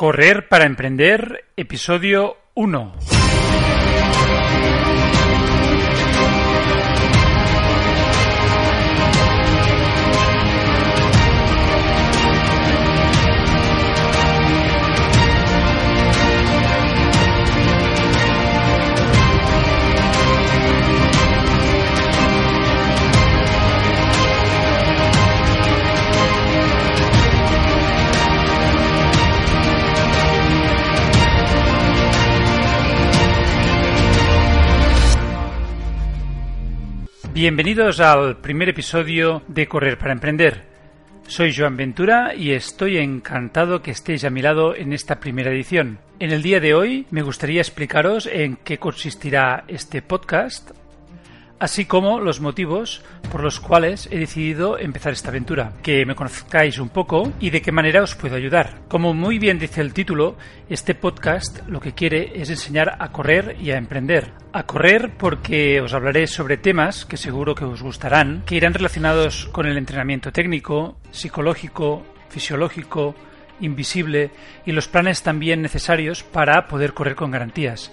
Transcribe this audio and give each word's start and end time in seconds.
Correr 0.00 0.46
para 0.48 0.64
emprender, 0.64 1.46
episodio 1.56 2.36
1. 2.54 3.17
Bienvenidos 37.40 38.00
al 38.00 38.38
primer 38.38 38.70
episodio 38.70 39.44
de 39.46 39.68
Correr 39.68 39.96
para 39.96 40.12
Emprender. 40.12 40.64
Soy 41.28 41.54
Joan 41.54 41.76
Ventura 41.76 42.34
y 42.34 42.50
estoy 42.50 42.98
encantado 42.98 43.80
que 43.80 43.92
estéis 43.92 44.24
a 44.24 44.30
mi 44.30 44.42
lado 44.42 44.74
en 44.74 44.92
esta 44.92 45.20
primera 45.20 45.52
edición. 45.52 46.00
En 46.18 46.32
el 46.32 46.42
día 46.42 46.58
de 46.58 46.74
hoy 46.74 47.06
me 47.12 47.22
gustaría 47.22 47.60
explicaros 47.60 48.26
en 48.26 48.56
qué 48.56 48.78
consistirá 48.78 49.62
este 49.68 50.02
podcast, 50.02 50.72
así 51.58 51.84
como 51.84 52.20
los 52.20 52.40
motivos 52.40 53.02
por 53.30 53.42
los 53.42 53.60
cuales 53.60 54.08
he 54.10 54.18
decidido 54.18 54.78
empezar 54.78 55.12
esta 55.12 55.30
aventura, 55.30 55.72
que 55.82 56.06
me 56.06 56.14
conozcáis 56.14 56.78
un 56.78 56.88
poco 56.88 57.32
y 57.40 57.50
de 57.50 57.62
qué 57.62 57.72
manera 57.72 58.02
os 58.02 58.14
puedo 58.14 58.36
ayudar. 58.36 58.80
Como 58.88 59.14
muy 59.14 59.38
bien 59.38 59.58
dice 59.58 59.80
el 59.80 59.92
título, 59.92 60.36
este 60.68 60.94
podcast 60.94 61.66
lo 61.68 61.80
que 61.80 61.94
quiere 61.94 62.40
es 62.40 62.50
enseñar 62.50 62.96
a 62.98 63.10
correr 63.10 63.56
y 63.60 63.70
a 63.70 63.76
emprender. 63.76 64.32
A 64.52 64.64
correr 64.64 65.12
porque 65.18 65.80
os 65.80 65.92
hablaré 65.94 66.26
sobre 66.26 66.56
temas 66.56 67.04
que 67.04 67.16
seguro 67.16 67.54
que 67.54 67.64
os 67.64 67.82
gustarán, 67.82 68.42
que 68.46 68.56
irán 68.56 68.74
relacionados 68.74 69.46
con 69.52 69.66
el 69.66 69.76
entrenamiento 69.76 70.32
técnico, 70.32 70.96
psicológico, 71.10 72.02
fisiológico, 72.28 73.14
invisible 73.60 74.30
y 74.64 74.72
los 74.72 74.88
planes 74.88 75.22
también 75.22 75.62
necesarios 75.62 76.22
para 76.22 76.68
poder 76.68 76.94
correr 76.94 77.14
con 77.14 77.30
garantías. 77.30 77.92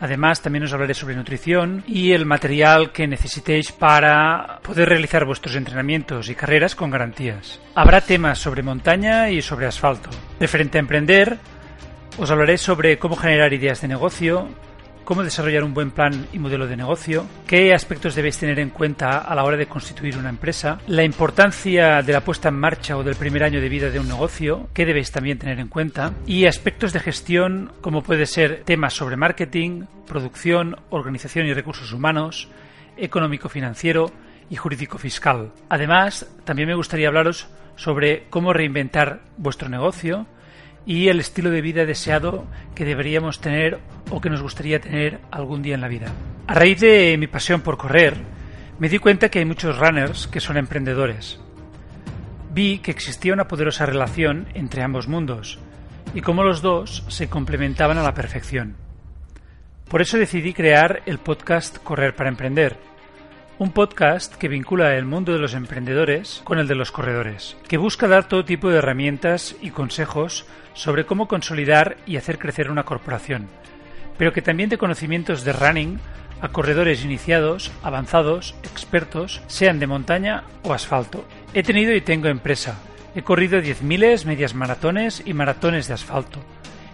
Además, 0.00 0.42
también 0.42 0.64
os 0.64 0.72
hablaré 0.72 0.94
sobre 0.94 1.16
nutrición 1.16 1.82
y 1.86 2.12
el 2.12 2.24
material 2.24 2.92
que 2.92 3.08
necesitéis 3.08 3.72
para 3.72 4.60
poder 4.62 4.88
realizar 4.88 5.24
vuestros 5.24 5.56
entrenamientos 5.56 6.28
y 6.28 6.34
carreras 6.34 6.74
con 6.74 6.90
garantías. 6.90 7.60
Habrá 7.74 8.00
temas 8.00 8.38
sobre 8.38 8.62
montaña 8.62 9.30
y 9.30 9.42
sobre 9.42 9.66
asfalto. 9.66 10.10
Referente 10.38 10.78
a 10.78 10.80
emprender, 10.80 11.38
os 12.16 12.30
hablaré 12.30 12.58
sobre 12.58 12.98
cómo 12.98 13.16
generar 13.16 13.52
ideas 13.52 13.80
de 13.80 13.88
negocio, 13.88 14.48
cómo 15.08 15.24
desarrollar 15.24 15.64
un 15.64 15.72
buen 15.72 15.90
plan 15.90 16.26
y 16.34 16.38
modelo 16.38 16.66
de 16.66 16.76
negocio, 16.76 17.24
qué 17.46 17.72
aspectos 17.72 18.14
debéis 18.14 18.36
tener 18.36 18.58
en 18.58 18.68
cuenta 18.68 19.20
a 19.20 19.34
la 19.34 19.42
hora 19.42 19.56
de 19.56 19.64
constituir 19.64 20.18
una 20.18 20.28
empresa, 20.28 20.80
la 20.86 21.02
importancia 21.02 22.02
de 22.02 22.12
la 22.12 22.20
puesta 22.20 22.50
en 22.50 22.56
marcha 22.56 22.94
o 22.94 23.02
del 23.02 23.16
primer 23.16 23.42
año 23.42 23.58
de 23.58 23.70
vida 23.70 23.88
de 23.88 24.00
un 24.00 24.06
negocio, 24.06 24.68
qué 24.74 24.84
debéis 24.84 25.10
también 25.10 25.38
tener 25.38 25.60
en 25.60 25.68
cuenta, 25.68 26.12
y 26.26 26.44
aspectos 26.44 26.92
de 26.92 27.00
gestión 27.00 27.72
como 27.80 28.02
puede 28.02 28.26
ser 28.26 28.64
temas 28.66 28.92
sobre 28.92 29.16
marketing, 29.16 29.86
producción, 30.06 30.76
organización 30.90 31.46
y 31.46 31.54
recursos 31.54 31.90
humanos, 31.94 32.50
económico-financiero 32.98 34.12
y 34.50 34.56
jurídico-fiscal. 34.56 35.52
Además, 35.70 36.28
también 36.44 36.68
me 36.68 36.74
gustaría 36.74 37.08
hablaros 37.08 37.48
sobre 37.76 38.26
cómo 38.28 38.52
reinventar 38.52 39.22
vuestro 39.38 39.70
negocio, 39.70 40.26
y 40.88 41.08
el 41.08 41.20
estilo 41.20 41.50
de 41.50 41.60
vida 41.60 41.84
deseado 41.84 42.46
que 42.74 42.86
deberíamos 42.86 43.42
tener 43.42 43.78
o 44.10 44.22
que 44.22 44.30
nos 44.30 44.40
gustaría 44.40 44.80
tener 44.80 45.20
algún 45.30 45.60
día 45.60 45.74
en 45.74 45.82
la 45.82 45.88
vida. 45.88 46.06
A 46.46 46.54
raíz 46.54 46.80
de 46.80 47.14
mi 47.18 47.26
pasión 47.26 47.60
por 47.60 47.76
correr, 47.76 48.16
me 48.78 48.88
di 48.88 48.98
cuenta 48.98 49.28
que 49.28 49.38
hay 49.38 49.44
muchos 49.44 49.78
runners 49.78 50.26
que 50.26 50.40
son 50.40 50.56
emprendedores. 50.56 51.38
Vi 52.54 52.78
que 52.78 52.90
existía 52.90 53.34
una 53.34 53.48
poderosa 53.48 53.84
relación 53.84 54.48
entre 54.54 54.82
ambos 54.82 55.08
mundos 55.08 55.58
y 56.14 56.22
cómo 56.22 56.42
los 56.42 56.62
dos 56.62 57.04
se 57.08 57.28
complementaban 57.28 57.98
a 57.98 58.02
la 58.02 58.14
perfección. 58.14 58.74
Por 59.90 60.00
eso 60.00 60.16
decidí 60.16 60.54
crear 60.54 61.02
el 61.04 61.18
podcast 61.18 61.76
Correr 61.82 62.16
para 62.16 62.30
Emprender, 62.30 62.78
un 63.58 63.72
podcast 63.72 64.36
que 64.36 64.46
vincula 64.46 64.96
el 64.96 65.04
mundo 65.04 65.32
de 65.32 65.40
los 65.40 65.54
emprendedores 65.54 66.42
con 66.44 66.60
el 66.60 66.68
de 66.68 66.76
los 66.76 66.92
corredores, 66.92 67.56
que 67.66 67.76
busca 67.76 68.06
dar 68.06 68.28
todo 68.28 68.44
tipo 68.44 68.70
de 68.70 68.78
herramientas 68.78 69.56
y 69.60 69.70
consejos 69.70 70.46
sobre 70.74 71.06
cómo 71.06 71.26
consolidar 71.26 71.96
y 72.06 72.16
hacer 72.16 72.38
crecer 72.38 72.70
una 72.70 72.84
corporación, 72.84 73.48
pero 74.16 74.32
que 74.32 74.42
también 74.42 74.70
de 74.70 74.78
conocimientos 74.78 75.42
de 75.42 75.52
running 75.52 75.98
a 76.40 76.50
corredores 76.50 77.04
iniciados, 77.04 77.72
avanzados, 77.82 78.54
expertos, 78.62 79.42
sean 79.48 79.80
de 79.80 79.88
montaña 79.88 80.44
o 80.62 80.72
asfalto. 80.72 81.24
He 81.52 81.64
tenido 81.64 81.92
y 81.96 82.00
tengo 82.00 82.28
empresa. 82.28 82.78
He 83.16 83.22
corrido 83.22 83.60
diez 83.60 83.82
miles, 83.82 84.24
medias 84.24 84.54
maratones 84.54 85.20
y 85.24 85.34
maratones 85.34 85.88
de 85.88 85.94
asfalto. 85.94 86.38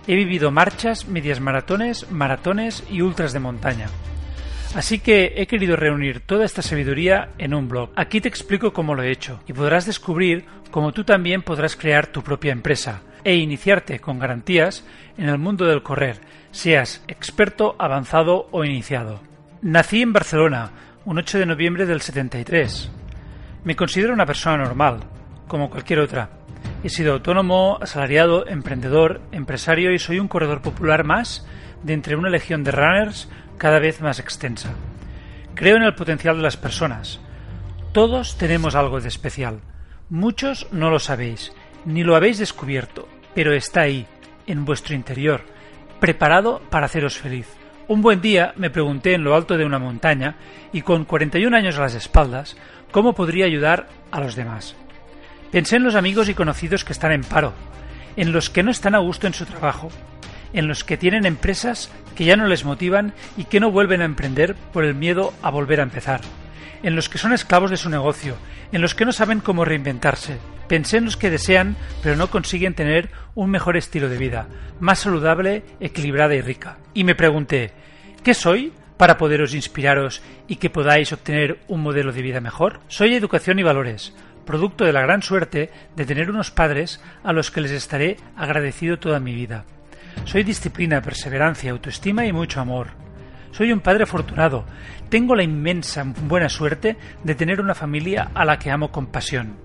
He 0.06 0.14
vivido 0.14 0.50
marchas, 0.50 1.08
medias 1.08 1.40
maratones, 1.40 2.10
maratones 2.10 2.84
y 2.90 3.02
ultras 3.02 3.34
de 3.34 3.40
montaña. 3.40 3.88
Así 4.74 4.98
que 4.98 5.34
he 5.36 5.46
querido 5.46 5.76
reunir 5.76 6.18
toda 6.18 6.44
esta 6.44 6.60
sabiduría 6.60 7.28
en 7.38 7.54
un 7.54 7.68
blog. 7.68 7.90
Aquí 7.94 8.20
te 8.20 8.28
explico 8.28 8.72
cómo 8.72 8.96
lo 8.96 9.04
he 9.04 9.12
hecho 9.12 9.40
y 9.46 9.52
podrás 9.52 9.86
descubrir 9.86 10.46
cómo 10.72 10.90
tú 10.90 11.04
también 11.04 11.42
podrás 11.42 11.76
crear 11.76 12.08
tu 12.08 12.22
propia 12.22 12.50
empresa 12.50 13.02
e 13.22 13.36
iniciarte 13.36 14.00
con 14.00 14.18
garantías 14.18 14.84
en 15.16 15.28
el 15.28 15.38
mundo 15.38 15.64
del 15.64 15.84
correr, 15.84 16.18
seas 16.50 17.04
experto, 17.06 17.76
avanzado 17.78 18.48
o 18.50 18.64
iniciado. 18.64 19.20
Nací 19.62 20.02
en 20.02 20.12
Barcelona, 20.12 20.72
un 21.04 21.18
8 21.18 21.38
de 21.38 21.46
noviembre 21.46 21.86
del 21.86 22.00
73. 22.00 22.90
Me 23.62 23.76
considero 23.76 24.12
una 24.12 24.26
persona 24.26 24.56
normal, 24.56 25.04
como 25.46 25.70
cualquier 25.70 26.00
otra. 26.00 26.30
He 26.82 26.88
sido 26.88 27.12
autónomo, 27.12 27.78
asalariado, 27.80 28.46
emprendedor, 28.48 29.20
empresario 29.30 29.92
y 29.92 30.00
soy 30.00 30.18
un 30.18 30.28
corredor 30.28 30.62
popular 30.62 31.04
más 31.04 31.46
de 31.84 31.92
entre 31.92 32.16
una 32.16 32.28
legión 32.28 32.64
de 32.64 32.72
runners 32.72 33.28
cada 33.58 33.78
vez 33.78 34.00
más 34.00 34.18
extensa. 34.18 34.70
Creo 35.54 35.76
en 35.76 35.82
el 35.82 35.94
potencial 35.94 36.36
de 36.36 36.42
las 36.42 36.56
personas. 36.56 37.20
Todos 37.92 38.36
tenemos 38.38 38.74
algo 38.74 39.00
de 39.00 39.08
especial. 39.08 39.60
Muchos 40.10 40.66
no 40.72 40.90
lo 40.90 40.98
sabéis, 40.98 41.52
ni 41.84 42.02
lo 42.02 42.16
habéis 42.16 42.38
descubierto, 42.38 43.08
pero 43.34 43.52
está 43.52 43.82
ahí, 43.82 44.06
en 44.46 44.64
vuestro 44.64 44.94
interior, 44.94 45.42
preparado 46.00 46.60
para 46.70 46.86
haceros 46.86 47.16
feliz. 47.16 47.48
Un 47.86 48.02
buen 48.02 48.20
día 48.20 48.52
me 48.56 48.70
pregunté 48.70 49.14
en 49.14 49.24
lo 49.24 49.34
alto 49.34 49.56
de 49.56 49.64
una 49.64 49.78
montaña 49.78 50.36
y 50.72 50.82
con 50.82 51.04
41 51.04 51.56
años 51.56 51.78
a 51.78 51.82
las 51.82 51.94
espaldas, 51.94 52.56
cómo 52.90 53.12
podría 53.12 53.46
ayudar 53.46 53.88
a 54.10 54.20
los 54.20 54.34
demás. 54.36 54.74
Pensé 55.50 55.76
en 55.76 55.84
los 55.84 55.94
amigos 55.94 56.28
y 56.28 56.34
conocidos 56.34 56.84
que 56.84 56.92
están 56.92 57.12
en 57.12 57.22
paro, 57.22 57.52
en 58.16 58.32
los 58.32 58.50
que 58.50 58.62
no 58.62 58.70
están 58.70 58.94
a 58.94 58.98
gusto 58.98 59.26
en 59.26 59.34
su 59.34 59.44
trabajo, 59.46 59.90
en 60.54 60.68
los 60.68 60.84
que 60.84 60.96
tienen 60.96 61.26
empresas 61.26 61.90
que 62.16 62.24
ya 62.24 62.36
no 62.36 62.46
les 62.46 62.64
motivan 62.64 63.12
y 63.36 63.44
que 63.44 63.60
no 63.60 63.70
vuelven 63.70 64.00
a 64.00 64.06
emprender 64.06 64.54
por 64.72 64.84
el 64.84 64.94
miedo 64.94 65.34
a 65.42 65.50
volver 65.50 65.80
a 65.80 65.82
empezar, 65.82 66.20
en 66.82 66.96
los 66.96 67.08
que 67.08 67.18
son 67.18 67.32
esclavos 67.32 67.70
de 67.70 67.76
su 67.76 67.90
negocio, 67.90 68.36
en 68.72 68.80
los 68.80 68.94
que 68.94 69.04
no 69.04 69.12
saben 69.12 69.40
cómo 69.40 69.64
reinventarse. 69.64 70.38
Pensé 70.68 70.96
en 70.96 71.04
los 71.04 71.16
que 71.16 71.30
desean 71.30 71.76
pero 72.02 72.16
no 72.16 72.30
consiguen 72.30 72.74
tener 72.74 73.10
un 73.34 73.50
mejor 73.50 73.76
estilo 73.76 74.08
de 74.08 74.16
vida, 74.16 74.46
más 74.80 75.00
saludable, 75.00 75.62
equilibrada 75.80 76.34
y 76.34 76.40
rica. 76.40 76.78
Y 76.94 77.04
me 77.04 77.14
pregunté, 77.14 77.72
¿qué 78.22 78.32
soy? 78.32 78.72
para 78.96 79.18
poderos 79.18 79.54
inspiraros 79.54 80.22
y 80.46 80.56
que 80.56 80.70
podáis 80.70 81.12
obtener 81.12 81.58
un 81.68 81.82
modelo 81.82 82.12
de 82.12 82.22
vida 82.22 82.40
mejor? 82.40 82.80
Soy 82.88 83.14
educación 83.14 83.58
y 83.58 83.62
valores, 83.62 84.14
producto 84.44 84.84
de 84.84 84.92
la 84.92 85.02
gran 85.02 85.22
suerte 85.22 85.70
de 85.96 86.06
tener 86.06 86.30
unos 86.30 86.50
padres 86.50 87.00
a 87.22 87.32
los 87.32 87.50
que 87.50 87.60
les 87.60 87.72
estaré 87.72 88.18
agradecido 88.36 88.98
toda 88.98 89.20
mi 89.20 89.34
vida. 89.34 89.64
Soy 90.24 90.42
disciplina, 90.42 91.02
perseverancia, 91.02 91.70
autoestima 91.70 92.26
y 92.26 92.32
mucho 92.32 92.60
amor. 92.60 92.88
Soy 93.52 93.72
un 93.72 93.80
padre 93.80 94.04
afortunado. 94.04 94.64
Tengo 95.08 95.36
la 95.36 95.42
inmensa 95.42 96.04
buena 96.04 96.48
suerte 96.48 96.96
de 97.22 97.34
tener 97.34 97.60
una 97.60 97.74
familia 97.74 98.30
a 98.34 98.44
la 98.44 98.58
que 98.58 98.70
amo 98.70 98.90
con 98.90 99.06
pasión. 99.06 99.56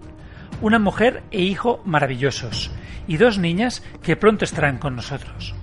Una 0.62 0.78
mujer 0.78 1.24
e 1.32 1.42
hijo 1.42 1.82
maravillosos 1.86 2.72
y 3.08 3.18
dos 3.18 3.40
niñas 3.40 3.84
que 4.04 4.16
pronto 4.16 4.46
estarán 4.46 4.78
con 4.78 4.96
nosotros. 4.96 5.56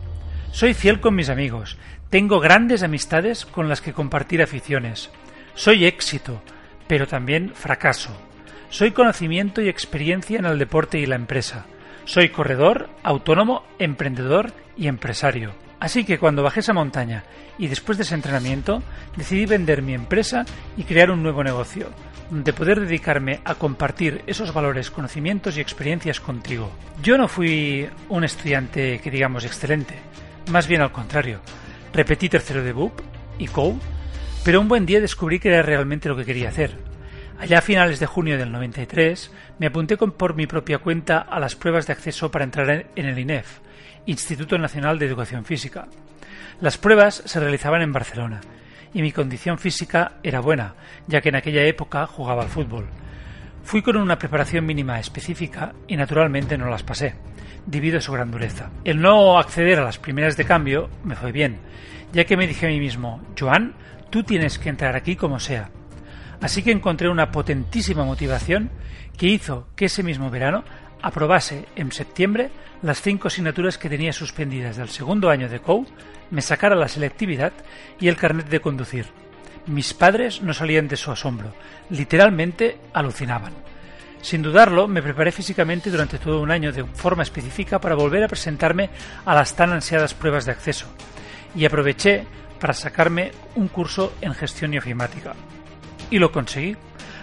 Soy 0.51 0.75
fiel 0.75 1.01
con 1.01 1.15
mis 1.15 1.29
amigos. 1.29 1.77
Tengo 2.11 2.41
grandes 2.41 2.83
amistades 2.83 3.47
con 3.47 3.69
las 3.69 3.81
que 3.81 3.93
compartir 3.93 4.43
aficiones. 4.43 5.11
Soy 5.55 5.85
éxito, 5.85 6.43
pero 6.89 7.07
también 7.07 7.53
fracaso. 7.55 8.11
Soy 8.71 8.91
conocimiento 8.91 9.61
y 9.63 9.69
experiencia 9.69 10.39
en 10.39 10.47
el 10.47 10.59
deporte 10.59 10.99
y 10.99 11.07
la 11.07 11.15
empresa. 11.15 11.67
Soy 12.07 12.29
corredor, 12.29 12.89
autónomo, 13.03 13.65
emprendedor 13.81 14.53
y 14.77 14.87
empresario. 14.87 15.51
Así 15.81 16.05
que 16.05 16.19
cuando 16.19 16.45
bajé 16.45 16.61
esa 16.61 16.73
montaña 16.73 17.25
y 17.59 17.67
después 17.67 17.99
de 17.99 18.05
ese 18.05 18.15
entrenamiento 18.15 18.81
decidí 19.17 19.45
vender 19.45 19.83
mi 19.83 19.93
empresa 19.93 20.45
y 20.77 20.85
crear 20.85 21.11
un 21.11 21.25
nuevo 21.25 21.43
negocio, 21.43 21.91
donde 22.31 22.53
poder 22.53 22.79
dedicarme 22.79 23.41
a 23.45 23.57
compartir 23.57 24.23
esos 24.29 24.55
valores, 24.55 24.93
conocimientos 24.93 25.57
y 25.57 25.61
experiencias 25.61 26.21
contigo. 26.21 26.71
Yo 27.03 27.19
no 27.19 27.27
fui 27.27 27.91
un 28.09 28.23
estudiante 28.23 29.01
que 29.01 29.11
digamos 29.11 29.45
excelente, 29.45 29.97
más 30.53 30.69
bien 30.69 30.83
al 30.83 30.93
contrario. 30.93 31.41
Repetí 31.93 32.29
tercero 32.29 32.63
de 32.63 32.73
BUP 32.73 33.01
y 33.41 33.49
COU, 33.49 33.81
pero 34.45 34.61
un 34.61 34.69
buen 34.69 34.87
día 34.87 35.01
descubrí 35.01 35.41
que 35.41 35.49
era 35.49 35.63
realmente 35.63 36.09
lo 36.09 36.17
que 36.17 36.25
quería 36.25 36.51
hacer. 36.51 36.96
Allá 37.39 37.59
a 37.59 37.63
finales 37.63 38.01
de 38.01 38.07
junio 38.07 38.39
del 38.39 38.51
93 38.51 39.31
me 39.59 39.67
apunté 39.67 39.99
con, 39.99 40.13
por 40.13 40.35
mi 40.35 40.47
propia 40.47 40.79
cuenta 40.79 41.19
a 41.19 41.39
las 41.39 41.55
pruebas 41.55 41.87
de 41.87 41.93
acceso 41.93 42.31
para 42.31 42.45
entrar 42.45 42.87
en 42.97 43.07
el 43.07 43.19
INEF, 43.19 43.59
Instituto 44.07 44.57
Nacional 44.57 44.99
de 44.99 45.07
Educación 45.07 45.45
Física. 45.45 45.87
Las 46.63 46.79
pruebas 46.79 47.23
se 47.27 47.39
realizaban 47.39 47.83
en 47.83 47.93
Barcelona 47.93 48.41
y 48.95 49.03
mi 49.03 49.13
condición 49.13 49.59
física 49.59 50.13
era 50.23 50.41
buena, 50.41 50.75
ya 51.07 51.21
que 51.21 51.29
en 51.29 51.37
aquella 51.37 51.63
época 51.65 52.07
jugaba 52.07 52.43
al 52.43 52.49
fútbol. 52.49 52.87
Fui 53.63 53.83
con 53.83 53.97
una 53.97 54.19
preparación 54.19 54.65
mínima 54.65 54.99
específica 54.99 55.75
y 55.87 55.97
naturalmente 55.97 56.57
no 56.57 56.71
las 56.71 56.85
pasé, 56.85 57.15
debido 57.67 57.99
a 57.99 58.01
su 58.01 58.13
gran 58.13 58.31
dureza. 58.31 58.71
El 58.85 59.03
no 59.03 59.39
acceder 59.39 59.79
a 59.79 59.85
las 59.85 59.99
primeras 59.99 60.39
de 60.39 60.47
cambio 60.47 60.89
me 61.05 61.17
fue 61.17 61.33
bien, 61.33 61.59
ya 62.15 62.25
que 62.25 62.39
me 62.39 62.47
dije 62.47 62.65
a 62.65 62.71
mí 62.71 62.81
mismo, 62.81 63.23
Joan, 63.39 63.75
tú 64.09 64.23
tienes 64.23 64.59
que 64.59 64.71
entrar 64.71 64.97
aquí 64.97 65.17
como 65.17 65.39
sea. 65.39 65.69
Así 66.41 66.63
que 66.63 66.71
encontré 66.71 67.09
una 67.09 67.31
potentísima 67.31 68.05
motivación 68.05 68.71
que 69.17 69.27
hizo 69.27 69.67
que 69.75 69.87
ese 69.87 70.03
mismo 70.03 70.31
verano 70.31 70.65
aprobase 71.03 71.67
en 71.77 71.93
septiembre 71.93 72.51
las 72.83 73.01
cinco 73.01 73.29
asignaturas 73.29 73.79
que 73.79 73.89
tenía 73.89 74.13
suspendidas 74.13 74.77
del 74.77 74.89
segundo 74.89 75.31
año 75.31 75.49
de 75.49 75.61
COU, 75.61 75.87
me 76.31 76.43
sacara 76.43 76.77
la 76.77 76.89
selectividad 76.89 77.53
y 78.01 78.09
el 78.09 78.17
carnet 78.17 78.49
de 78.49 78.61
conducir. 78.61 79.07
Mis 79.67 79.95
padres 79.95 80.43
no 80.43 80.53
salían 80.53 80.89
de 80.89 80.97
su 80.97 81.11
asombro, 81.11 81.53
literalmente 81.91 82.79
alucinaban. 82.93 83.55
Sin 84.21 84.43
dudarlo, 84.43 84.89
me 84.89 85.03
preparé 85.03 85.33
físicamente 85.33 85.91
durante 85.91 86.19
todo 86.19 86.41
un 86.41 86.51
año 86.51 86.73
de 86.73 86.85
forma 86.85 87.23
específica 87.23 87.81
para 87.81 87.95
volver 87.95 88.25
a 88.25 88.29
presentarme 88.29 88.91
a 89.25 89.35
las 89.35 89.55
tan 89.55 89.73
ansiadas 89.73 90.15
pruebas 90.15 90.45
de 90.45 90.53
acceso, 90.53 90.87
y 91.55 91.65
aproveché 91.65 92.27
para 92.61 92.73
sacarme 92.73 93.33
un 93.55 93.69
curso 93.69 94.15
en 94.21 94.35
gestión 94.35 94.75
y 94.75 94.79
ofimática. 94.79 95.35
Y 96.11 96.19
lo 96.19 96.33
conseguí. 96.33 96.77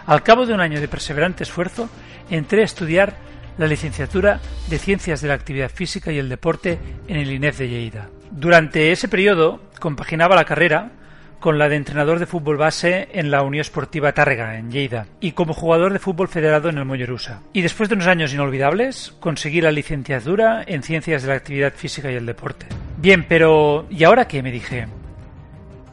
Al 0.05 0.23
cabo 0.23 0.45
de 0.45 0.53
un 0.53 0.59
año 0.59 0.81
de 0.81 0.87
perseverante 0.87 1.43
esfuerzo, 1.43 1.89
entré 2.29 2.61
a 2.61 2.65
estudiar 2.65 3.15
la 3.57 3.67
licenciatura 3.67 4.39
de 4.67 4.79
Ciencias 4.79 5.21
de 5.21 5.27
la 5.27 5.35
Actividad 5.35 5.69
Física 5.69 6.11
y 6.11 6.17
el 6.17 6.29
Deporte 6.29 6.79
en 7.07 7.17
el 7.17 7.31
INEF 7.31 7.59
de 7.59 7.69
Lleida. 7.69 8.09
Durante 8.31 8.91
ese 8.91 9.07
periodo 9.07 9.61
compaginaba 9.79 10.35
la 10.35 10.45
carrera 10.45 10.91
con 11.39 11.59
la 11.59 11.67
de 11.67 11.75
entrenador 11.75 12.19
de 12.19 12.25
fútbol 12.25 12.55
base 12.55 13.09
en 13.11 13.29
la 13.29 13.41
Unión 13.41 13.61
Esportiva 13.61 14.13
Tárrega, 14.13 14.57
en 14.57 14.71
Lleida, 14.71 15.07
y 15.19 15.33
como 15.33 15.53
jugador 15.53 15.91
de 15.91 15.99
fútbol 15.99 16.29
federado 16.29 16.69
en 16.69 16.77
el 16.77 16.85
Mollerusa. 16.85 17.41
Y 17.51 17.61
después 17.61 17.89
de 17.89 17.95
unos 17.95 18.07
años 18.07 18.33
inolvidables, 18.33 19.13
conseguí 19.19 19.59
la 19.59 19.73
licenciatura 19.73 20.63
en 20.65 20.83
Ciencias 20.83 21.21
de 21.21 21.27
la 21.27 21.35
Actividad 21.35 21.73
Física 21.73 22.09
y 22.09 22.15
el 22.15 22.25
Deporte. 22.25 22.65
Bien, 22.97 23.25
pero 23.27 23.87
¿y 23.89 24.05
ahora 24.05 24.25
qué? 24.25 24.41
me 24.41 24.53
dije. 24.53 24.87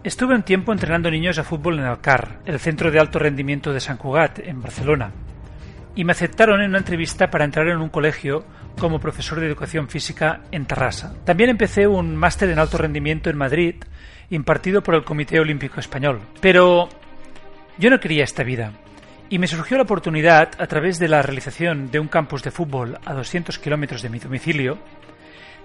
Estuve 0.02 0.34
un 0.34 0.42
tiempo 0.42 0.72
entrenando 0.72 1.10
niños 1.10 1.38
a 1.38 1.44
fútbol 1.44 1.78
en 1.78 1.84
Alcar, 1.84 2.38
el 2.46 2.58
centro 2.58 2.90
de 2.90 2.98
alto 2.98 3.18
rendimiento 3.18 3.70
de 3.70 3.80
San 3.80 3.98
Cugat, 3.98 4.38
en 4.38 4.62
Barcelona, 4.62 5.12
y 5.94 6.04
me 6.04 6.12
aceptaron 6.12 6.62
en 6.62 6.70
una 6.70 6.78
entrevista 6.78 7.30
para 7.30 7.44
entrar 7.44 7.68
en 7.68 7.82
un 7.82 7.90
colegio 7.90 8.46
como 8.78 8.98
profesor 8.98 9.38
de 9.38 9.46
educación 9.46 9.90
física 9.90 10.40
en 10.52 10.64
Tarrasa. 10.64 11.14
También 11.26 11.50
empecé 11.50 11.86
un 11.86 12.16
máster 12.16 12.48
en 12.48 12.58
alto 12.58 12.78
rendimiento 12.78 13.28
en 13.28 13.36
Madrid, 13.36 13.74
impartido 14.30 14.82
por 14.82 14.94
el 14.94 15.04
Comité 15.04 15.38
Olímpico 15.38 15.80
Español. 15.80 16.22
Pero 16.40 16.88
yo 17.76 17.90
no 17.90 18.00
quería 18.00 18.24
esta 18.24 18.42
vida, 18.42 18.72
y 19.28 19.38
me 19.38 19.48
surgió 19.48 19.76
la 19.76 19.82
oportunidad, 19.82 20.52
a 20.58 20.66
través 20.66 20.98
de 20.98 21.08
la 21.08 21.20
realización 21.20 21.90
de 21.90 22.00
un 22.00 22.08
campus 22.08 22.42
de 22.42 22.50
fútbol 22.50 22.98
a 23.04 23.12
200 23.12 23.58
kilómetros 23.58 24.00
de 24.00 24.08
mi 24.08 24.18
domicilio, 24.18 24.78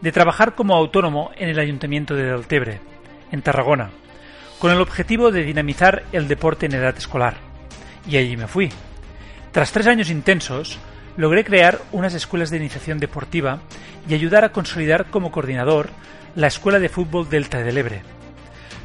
de 0.01 0.11
trabajar 0.11 0.55
como 0.55 0.75
autónomo 0.75 1.31
en 1.37 1.47
el 1.47 1.57
Ayuntamiento 1.57 2.15
de 2.15 2.25
Deltebre, 2.25 2.81
en 3.31 3.41
Tarragona, 3.41 3.91
con 4.59 4.71
el 4.71 4.81
objetivo 4.81 5.31
de 5.31 5.43
dinamizar 5.43 6.03
el 6.11 6.27
deporte 6.27 6.65
en 6.65 6.73
edad 6.73 6.97
escolar. 6.97 7.35
Y 8.07 8.17
allí 8.17 8.37
me 8.37 8.47
fui. 8.47 8.71
Tras 9.51 9.71
tres 9.71 9.87
años 9.87 10.09
intensos, 10.09 10.77
logré 11.17 11.43
crear 11.43 11.81
unas 11.91 12.13
escuelas 12.13 12.49
de 12.49 12.57
iniciación 12.57 12.99
deportiva 12.99 13.59
y 14.07 14.13
ayudar 14.13 14.43
a 14.43 14.51
consolidar 14.51 15.05
como 15.09 15.31
coordinador 15.31 15.89
la 16.35 16.47
Escuela 16.47 16.79
de 16.79 16.89
Fútbol 16.89 17.29
Delta 17.29 17.59
del 17.59 17.77
Ebre. 17.77 18.01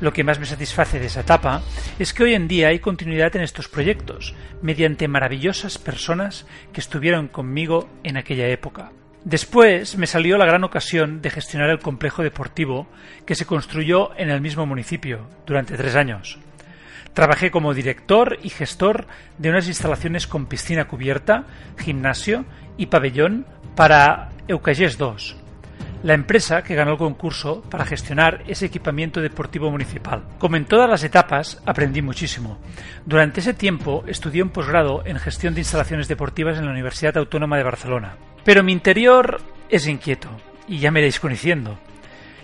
Lo 0.00 0.12
que 0.12 0.24
más 0.24 0.38
me 0.38 0.46
satisface 0.46 0.98
de 0.98 1.06
esa 1.06 1.20
etapa 1.20 1.60
es 1.98 2.14
que 2.14 2.22
hoy 2.22 2.34
en 2.34 2.48
día 2.48 2.68
hay 2.68 2.78
continuidad 2.78 3.36
en 3.36 3.42
estos 3.42 3.68
proyectos, 3.68 4.34
mediante 4.62 5.08
maravillosas 5.08 5.76
personas 5.76 6.46
que 6.72 6.80
estuvieron 6.80 7.28
conmigo 7.28 7.88
en 8.02 8.16
aquella 8.16 8.48
época. 8.48 8.92
Después 9.24 9.98
me 9.98 10.06
salió 10.06 10.38
la 10.38 10.46
gran 10.46 10.64
ocasión 10.64 11.20
de 11.20 11.28
gestionar 11.28 11.68
el 11.68 11.78
complejo 11.78 12.22
deportivo 12.22 12.86
que 13.26 13.34
se 13.34 13.44
construyó 13.44 14.16
en 14.16 14.30
el 14.30 14.40
mismo 14.40 14.64
municipio 14.64 15.26
durante 15.46 15.76
tres 15.76 15.94
años. 15.94 16.38
Trabajé 17.12 17.50
como 17.50 17.74
director 17.74 18.38
y 18.42 18.48
gestor 18.48 19.06
de 19.36 19.50
unas 19.50 19.68
instalaciones 19.68 20.26
con 20.26 20.46
piscina 20.46 20.86
cubierta, 20.86 21.44
gimnasio 21.78 22.46
y 22.78 22.86
pabellón 22.86 23.46
para 23.74 24.30
Eucagés 24.48 24.96
2, 24.96 25.36
la 26.02 26.14
empresa 26.14 26.62
que 26.62 26.74
ganó 26.74 26.92
el 26.92 26.98
concurso 26.98 27.62
para 27.62 27.84
gestionar 27.84 28.42
ese 28.46 28.66
equipamiento 28.66 29.20
deportivo 29.20 29.70
municipal. 29.70 30.24
Como 30.38 30.56
en 30.56 30.64
todas 30.64 30.88
las 30.88 31.04
etapas, 31.04 31.60
aprendí 31.66 32.02
muchísimo. 32.02 32.58
Durante 33.04 33.40
ese 33.40 33.54
tiempo 33.54 34.04
estudié 34.06 34.42
un 34.42 34.50
posgrado 34.50 35.02
en 35.04 35.18
gestión 35.18 35.54
de 35.54 35.60
instalaciones 35.60 36.08
deportivas 36.08 36.58
en 36.58 36.64
la 36.64 36.72
Universidad 36.72 37.18
Autónoma 37.18 37.56
de 37.56 37.64
Barcelona. 37.64 38.16
Pero 38.44 38.62
mi 38.62 38.72
interior 38.72 39.40
es 39.68 39.86
inquieto, 39.86 40.28
y 40.66 40.78
ya 40.78 40.90
me 40.90 41.00
iréis 41.00 41.20
conociendo. 41.20 41.78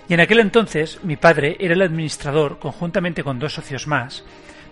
Y 0.08 0.14
en 0.14 0.20
aquel 0.20 0.40
entonces 0.40 1.00
mi 1.02 1.16
padre 1.16 1.56
era 1.58 1.74
el 1.74 1.82
administrador, 1.82 2.58
conjuntamente 2.58 3.24
con 3.24 3.38
dos 3.38 3.54
socios 3.54 3.86
más, 3.86 4.24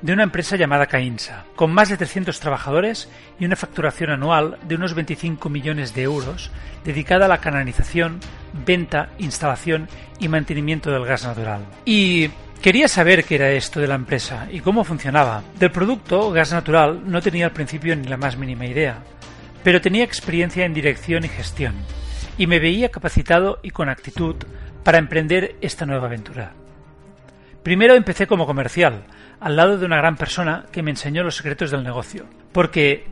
de 0.04 0.12
una 0.12 0.22
empresa 0.22 0.56
llamada 0.56 0.84
Cainsa, 0.84 1.46
con 1.56 1.72
más 1.72 1.88
de 1.88 1.96
300 1.96 2.38
trabajadores 2.38 3.08
y 3.40 3.46
una 3.46 3.56
facturación 3.56 4.10
anual 4.10 4.58
de 4.68 4.74
unos 4.74 4.92
25 4.92 5.48
millones 5.48 5.94
de 5.94 6.02
euros 6.02 6.50
dedicada 6.84 7.24
a 7.24 7.28
la 7.28 7.38
canalización, 7.38 8.20
venta, 8.52 9.08
instalación 9.16 9.88
y 10.20 10.28
mantenimiento 10.28 10.90
del 10.90 11.06
gas 11.06 11.24
natural. 11.24 11.64
Y 11.86 12.28
Quería 12.60 12.88
saber 12.88 13.24
qué 13.24 13.34
era 13.34 13.50
esto 13.50 13.78
de 13.78 13.86
la 13.86 13.94
empresa 13.94 14.48
y 14.50 14.60
cómo 14.60 14.84
funcionaba. 14.84 15.42
Del 15.58 15.70
producto, 15.70 16.30
gas 16.30 16.50
natural, 16.50 17.02
no 17.04 17.20
tenía 17.20 17.44
al 17.44 17.52
principio 17.52 17.94
ni 17.94 18.08
la 18.08 18.16
más 18.16 18.38
mínima 18.38 18.64
idea, 18.64 19.02
pero 19.62 19.82
tenía 19.82 20.02
experiencia 20.02 20.64
en 20.64 20.72
dirección 20.72 21.26
y 21.26 21.28
gestión, 21.28 21.74
y 22.38 22.46
me 22.46 22.60
veía 22.60 22.90
capacitado 22.90 23.58
y 23.62 23.68
con 23.68 23.90
actitud 23.90 24.36
para 24.82 24.96
emprender 24.96 25.56
esta 25.60 25.84
nueva 25.84 26.06
aventura. 26.06 26.52
Primero 27.62 27.96
empecé 27.96 28.26
como 28.26 28.46
comercial, 28.46 29.04
al 29.40 29.56
lado 29.56 29.78
de 29.78 29.86
una 29.86 29.96
gran 29.96 30.16
persona 30.16 30.66
que 30.72 30.82
me 30.82 30.90
enseñó 30.90 31.22
los 31.22 31.36
secretos 31.36 31.70
del 31.70 31.84
negocio. 31.84 32.26
Porque 32.52 33.06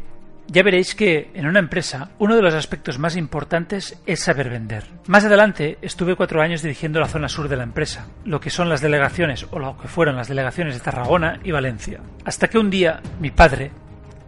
ya 0.49 0.63
veréis 0.63 0.95
que 0.95 1.31
en 1.35 1.47
una 1.47 1.61
empresa 1.61 2.11
uno 2.19 2.37
de 2.37 2.43
los 2.43 2.55
aspectos 2.55 2.99
más 2.99 3.17
importantes 3.17 4.01
es 4.07 4.21
saber 4.21 4.51
vender. 4.51 4.85
Más 5.07 5.25
adelante 5.25 5.79
estuve 5.83 6.17
cuatro 6.17 6.43
años 6.43 6.63
dirigiendo 6.63 7.01
la 7.01 7.09
zona 7.09 7.29
sur 7.29 7.49
de 7.49 7.57
la 7.57 7.63
empresa, 7.63 8.07
lo 8.25 8.41
que 8.41 8.51
son 8.51 8.69
las 8.69 8.81
delegaciones 8.81 9.47
o 9.51 9.59
lo 9.59 9.79
que 9.79 9.89
fueron 9.89 10.17
las 10.17 10.29
delegaciones 10.29 10.75
de 10.75 10.81
Tarragona 10.81 11.41
y 11.43 11.53
Valencia. 11.53 12.01
Hasta 12.25 12.49
que 12.49 12.59
un 12.59 12.71
día 12.71 13.01
mi 13.21 13.31
padre 13.31 13.71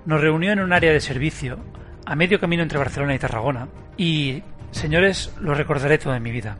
nos 0.06 0.20
reunió 0.20 0.52
en 0.52 0.60
un 0.60 0.72
área 0.72 0.92
de 0.92 1.00
servicio 1.00 1.58
a 2.06 2.16
medio 2.16 2.40
camino 2.40 2.62
entre 2.62 2.78
Barcelona 2.78 3.14
y 3.14 3.18
Tarragona 3.18 3.68
y, 3.96 4.42
señores, 4.70 5.34
lo 5.40 5.54
recordaré 5.54 5.98
toda 5.98 6.20
mi 6.20 6.30
vida. 6.30 6.56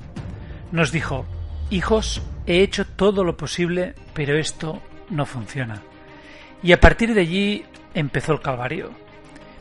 Nos 0.73 0.93
dijo, 0.93 1.27
hijos, 1.71 2.23
he 2.47 2.61
hecho 2.63 2.87
todo 2.87 3.25
lo 3.25 3.37
posible, 3.37 3.95
pero 4.15 4.37
esto 4.37 4.83
no 5.11 5.27
funciona. 5.27 5.83
Y 6.63 6.73
a 6.73 6.81
partir 6.81 7.15
de 7.15 7.21
allí 7.21 7.65
empezó 7.95 8.33
el 8.33 8.41
calvario. 8.41 8.91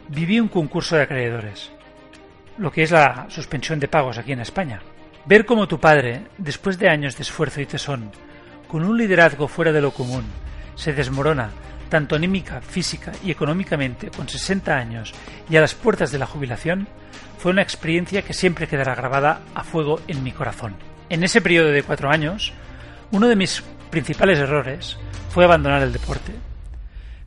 Viví 0.09 0.39
un 0.39 0.47
concurso 0.47 0.95
de 0.95 1.03
acreedores, 1.03 1.71
lo 2.57 2.71
que 2.71 2.83
es 2.83 2.91
la 2.91 3.25
suspensión 3.29 3.79
de 3.79 3.87
pagos 3.87 4.17
aquí 4.17 4.31
en 4.31 4.41
España. 4.41 4.81
Ver 5.25 5.45
cómo 5.45 5.67
tu 5.67 5.79
padre, 5.79 6.23
después 6.37 6.77
de 6.77 6.89
años 6.89 7.15
de 7.15 7.23
esfuerzo 7.23 7.61
y 7.61 7.65
tesón, 7.65 8.11
con 8.67 8.83
un 8.83 8.97
liderazgo 8.97 9.47
fuera 9.47 9.71
de 9.71 9.81
lo 9.81 9.91
común, 9.91 10.25
se 10.75 10.93
desmorona 10.93 11.51
tanto 11.89 12.15
anímica, 12.15 12.59
física 12.59 13.11
y 13.23 13.31
económicamente 13.31 14.09
con 14.09 14.27
60 14.27 14.75
años 14.75 15.13
y 15.49 15.57
a 15.57 15.61
las 15.61 15.75
puertas 15.75 16.11
de 16.11 16.17
la 16.17 16.25
jubilación, 16.25 16.87
fue 17.37 17.51
una 17.51 17.61
experiencia 17.61 18.23
que 18.23 18.33
siempre 18.33 18.67
quedará 18.67 18.95
grabada 18.95 19.41
a 19.53 19.63
fuego 19.63 19.99
en 20.07 20.23
mi 20.23 20.31
corazón. 20.31 20.75
En 21.09 21.23
ese 21.23 21.41
periodo 21.41 21.69
de 21.69 21.83
cuatro 21.83 22.09
años, 22.09 22.53
uno 23.11 23.27
de 23.27 23.35
mis 23.35 23.63
principales 23.93 24.39
errores 24.39 24.97
fue 25.29 25.45
abandonar 25.45 25.83
el 25.83 25.93
deporte. 25.93 26.33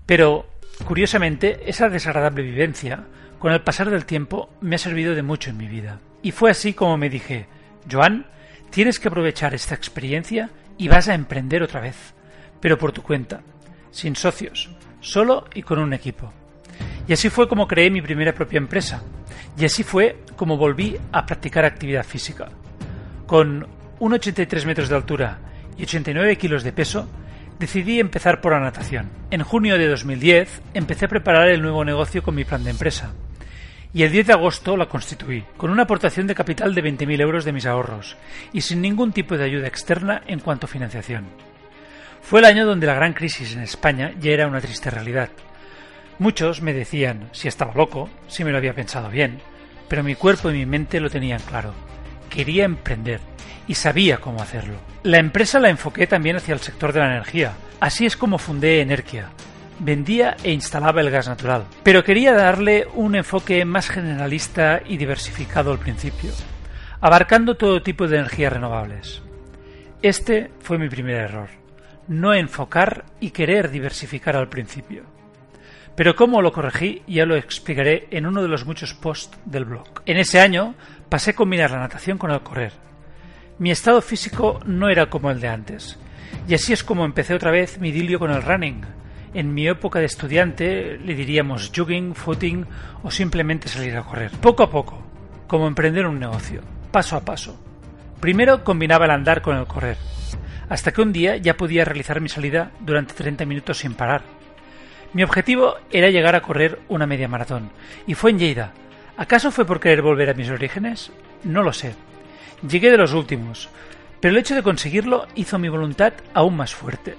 Pero, 0.04 0.46
curiosamente, 0.84 1.62
esa 1.70 1.88
desagradable 1.88 2.42
vivencia, 2.42 3.04
con 3.38 3.52
el 3.52 3.62
pasar 3.62 3.88
del 3.88 4.04
tiempo, 4.04 4.50
me 4.60 4.74
ha 4.74 4.78
servido 4.78 5.14
de 5.14 5.22
mucho 5.22 5.50
en 5.50 5.56
mi 5.56 5.68
vida. 5.68 6.00
Y 6.22 6.32
fue 6.32 6.50
así 6.50 6.74
como 6.74 6.98
me 6.98 7.08
dije, 7.08 7.46
Joan, 7.90 8.26
Tienes 8.70 8.98
que 8.98 9.08
aprovechar 9.08 9.54
esta 9.54 9.74
experiencia 9.74 10.50
y 10.76 10.88
vas 10.88 11.08
a 11.08 11.14
emprender 11.14 11.62
otra 11.62 11.80
vez, 11.80 12.14
pero 12.60 12.76
por 12.76 12.92
tu 12.92 13.02
cuenta, 13.02 13.40
sin 13.90 14.16
socios, 14.16 14.70
solo 15.00 15.46
y 15.54 15.62
con 15.62 15.78
un 15.78 15.92
equipo. 15.94 16.32
Y 17.08 17.12
así 17.12 17.30
fue 17.30 17.48
como 17.48 17.66
creé 17.66 17.90
mi 17.90 18.02
primera 18.02 18.34
propia 18.34 18.58
empresa, 18.58 19.02
y 19.56 19.64
así 19.64 19.82
fue 19.82 20.24
como 20.36 20.58
volví 20.58 20.98
a 21.12 21.24
practicar 21.24 21.64
actividad 21.64 22.04
física. 22.04 22.50
Con 23.26 23.66
1,83 23.98 24.66
metros 24.66 24.88
de 24.90 24.96
altura 24.96 25.38
y 25.76 25.82
89 25.84 26.36
kilos 26.36 26.62
de 26.62 26.72
peso, 26.72 27.08
decidí 27.58 28.00
empezar 28.00 28.40
por 28.40 28.52
la 28.52 28.60
natación. 28.60 29.10
En 29.30 29.42
junio 29.42 29.78
de 29.78 29.88
2010 29.88 30.62
empecé 30.74 31.06
a 31.06 31.08
preparar 31.08 31.48
el 31.48 31.62
nuevo 31.62 31.84
negocio 31.84 32.22
con 32.22 32.34
mi 32.34 32.44
plan 32.44 32.64
de 32.64 32.70
empresa. 32.70 33.14
Y 33.92 34.02
el 34.02 34.12
10 34.12 34.26
de 34.26 34.32
agosto 34.34 34.76
la 34.76 34.86
constituí, 34.86 35.44
con 35.56 35.70
una 35.70 35.84
aportación 35.84 36.26
de 36.26 36.34
capital 36.34 36.74
de 36.74 36.84
20.000 36.84 37.20
euros 37.20 37.44
de 37.44 37.52
mis 37.52 37.64
ahorros, 37.64 38.16
y 38.52 38.60
sin 38.60 38.82
ningún 38.82 39.12
tipo 39.12 39.38
de 39.38 39.44
ayuda 39.44 39.68
externa 39.68 40.22
en 40.26 40.40
cuanto 40.40 40.66
a 40.66 40.68
financiación. 40.68 41.24
Fue 42.20 42.40
el 42.40 42.46
año 42.46 42.66
donde 42.66 42.86
la 42.86 42.94
gran 42.94 43.14
crisis 43.14 43.54
en 43.54 43.62
España 43.62 44.12
ya 44.20 44.32
era 44.32 44.48
una 44.48 44.60
triste 44.60 44.90
realidad. 44.90 45.30
Muchos 46.18 46.60
me 46.60 46.72
decían 46.72 47.28
si 47.32 47.48
estaba 47.48 47.74
loco, 47.74 48.10
si 48.26 48.42
me 48.44 48.50
lo 48.50 48.58
había 48.58 48.74
pensado 48.74 49.08
bien, 49.08 49.38
pero 49.88 50.02
mi 50.02 50.14
cuerpo 50.14 50.50
y 50.50 50.54
mi 50.54 50.66
mente 50.66 51.00
lo 51.00 51.08
tenían 51.08 51.40
claro. 51.40 51.72
Quería 52.28 52.64
emprender 52.64 53.20
y 53.68 53.74
sabía 53.74 54.18
cómo 54.18 54.42
hacerlo. 54.42 54.76
La 55.06 55.18
empresa 55.18 55.60
la 55.60 55.70
enfoqué 55.70 56.08
también 56.08 56.34
hacia 56.34 56.52
el 56.52 56.58
sector 56.58 56.92
de 56.92 56.98
la 56.98 57.06
energía. 57.06 57.52
Así 57.78 58.06
es 58.06 58.16
como 58.16 58.38
fundé 58.38 58.80
Energia. 58.80 59.28
Vendía 59.78 60.36
e 60.42 60.50
instalaba 60.50 61.00
el 61.00 61.12
gas 61.12 61.28
natural, 61.28 61.64
pero 61.84 62.02
quería 62.02 62.32
darle 62.32 62.88
un 62.92 63.14
enfoque 63.14 63.64
más 63.64 63.88
generalista 63.88 64.80
y 64.84 64.96
diversificado 64.96 65.70
al 65.70 65.78
principio, 65.78 66.32
abarcando 67.00 67.56
todo 67.56 67.84
tipo 67.84 68.08
de 68.08 68.16
energías 68.16 68.52
renovables. 68.52 69.22
Este 70.02 70.50
fue 70.58 70.76
mi 70.76 70.88
primer 70.88 71.18
error, 71.18 71.50
no 72.08 72.34
enfocar 72.34 73.04
y 73.20 73.30
querer 73.30 73.70
diversificar 73.70 74.34
al 74.34 74.48
principio. 74.48 75.04
Pero 75.94 76.16
cómo 76.16 76.42
lo 76.42 76.52
corregí 76.52 77.04
ya 77.06 77.26
lo 77.26 77.36
explicaré 77.36 78.08
en 78.10 78.26
uno 78.26 78.42
de 78.42 78.48
los 78.48 78.66
muchos 78.66 78.92
posts 78.92 79.38
del 79.44 79.66
blog. 79.66 79.86
En 80.04 80.16
ese 80.16 80.40
año 80.40 80.74
pasé 81.08 81.30
a 81.30 81.36
combinar 81.36 81.70
la 81.70 81.78
natación 81.78 82.18
con 82.18 82.32
el 82.32 82.40
correr. 82.40 82.72
Mi 83.58 83.70
estado 83.70 84.02
físico 84.02 84.60
no 84.66 84.88
era 84.88 85.08
como 85.08 85.30
el 85.30 85.40
de 85.40 85.48
antes, 85.48 85.98
y 86.46 86.54
así 86.54 86.72
es 86.72 86.84
como 86.84 87.04
empecé 87.04 87.34
otra 87.34 87.50
vez 87.50 87.78
mi 87.80 87.88
idilio 87.88 88.18
con 88.18 88.30
el 88.30 88.42
running. 88.42 88.82
En 89.34 89.52
mi 89.52 89.66
época 89.66 89.98
de 89.98 90.06
estudiante 90.06 90.98
le 90.98 91.14
diríamos 91.14 91.72
jogging, 91.74 92.14
footing 92.14 92.66
o 93.02 93.10
simplemente 93.10 93.68
salir 93.68 93.96
a 93.96 94.02
correr. 94.02 94.30
Poco 94.32 94.62
a 94.62 94.70
poco, 94.70 95.02
como 95.46 95.66
emprender 95.66 96.06
un 96.06 96.18
negocio, 96.18 96.62
paso 96.90 97.16
a 97.16 97.24
paso. 97.24 97.58
Primero 98.20 98.64
combinaba 98.64 99.04
el 99.04 99.10
andar 99.10 99.42
con 99.42 99.56
el 99.56 99.66
correr, 99.66 99.96
hasta 100.68 100.92
que 100.92 101.02
un 101.02 101.12
día 101.12 101.36
ya 101.36 101.56
podía 101.56 101.84
realizar 101.84 102.20
mi 102.20 102.28
salida 102.28 102.70
durante 102.80 103.14
30 103.14 103.44
minutos 103.44 103.78
sin 103.78 103.94
parar 103.94 104.22
mi 105.16 105.22
objetivo 105.22 105.76
era 105.90 106.10
llegar 106.10 106.34
a 106.34 106.42
correr 106.42 106.78
una 106.88 107.06
media 107.06 107.26
maratón, 107.26 107.70
y 108.06 108.12
fue 108.12 108.32
en 108.32 108.38
Lleida. 108.38 108.72
¿Acaso 109.16 109.50
fue 109.50 109.64
por 109.64 109.80
querer 109.80 110.02
volver 110.02 110.28
a 110.28 110.34
mis 110.34 110.50
orígenes? 110.50 111.10
No 111.42 111.62
lo 111.62 111.72
sé. 111.72 111.94
Llegué 112.62 112.90
de 112.90 112.96
los 112.96 113.12
últimos, 113.12 113.68
pero 114.20 114.32
el 114.32 114.38
hecho 114.38 114.54
de 114.54 114.62
conseguirlo 114.62 115.26
hizo 115.34 115.58
mi 115.58 115.68
voluntad 115.68 116.14
aún 116.32 116.56
más 116.56 116.74
fuerte. 116.74 117.16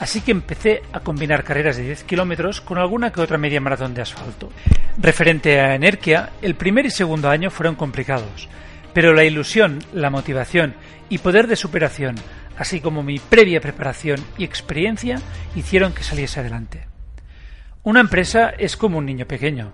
Así 0.00 0.20
que 0.20 0.32
empecé 0.32 0.82
a 0.92 1.00
combinar 1.00 1.44
carreras 1.44 1.76
de 1.76 1.84
10 1.84 2.02
kilómetros 2.04 2.60
con 2.60 2.78
alguna 2.78 3.12
que 3.12 3.20
otra 3.20 3.38
media 3.38 3.60
maratón 3.60 3.94
de 3.94 4.02
asfalto. 4.02 4.50
Referente 4.98 5.60
a 5.60 5.76
Energia, 5.76 6.30
el 6.42 6.56
primer 6.56 6.86
y 6.86 6.90
segundo 6.90 7.30
año 7.30 7.50
fueron 7.50 7.76
complicados, 7.76 8.48
pero 8.92 9.14
la 9.14 9.24
ilusión, 9.24 9.78
la 9.92 10.10
motivación 10.10 10.74
y 11.08 11.18
poder 11.18 11.46
de 11.46 11.54
superación, 11.54 12.16
así 12.58 12.80
como 12.80 13.04
mi 13.04 13.20
previa 13.20 13.60
preparación 13.60 14.18
y 14.36 14.42
experiencia, 14.42 15.20
hicieron 15.54 15.92
que 15.92 16.02
saliese 16.02 16.40
adelante. 16.40 16.88
Una 17.84 18.00
empresa 18.00 18.50
es 18.58 18.76
como 18.76 18.98
un 18.98 19.06
niño 19.06 19.26
pequeño. 19.26 19.72